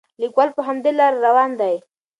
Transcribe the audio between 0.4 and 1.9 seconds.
په همدې لاره روان دی.